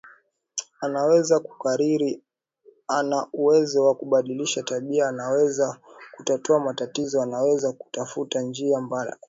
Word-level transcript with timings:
Anaweza 0.81 1.39
kukariri 1.39 2.21
ana 2.87 3.27
uwezo 3.33 3.85
wa 3.85 3.95
kubadilisha 3.95 4.63
tabia 4.63 5.09
anaweza 5.09 5.77
kutatua 6.17 6.59
matatizo 6.59 7.21
anaweza 7.21 7.71
kutafuta 7.71 8.41
njia 8.41 8.81
mbali 8.81 9.11